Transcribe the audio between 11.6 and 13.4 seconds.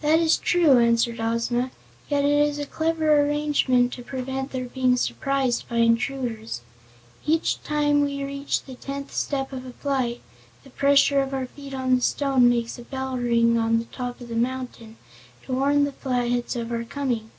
on the stone makes a bell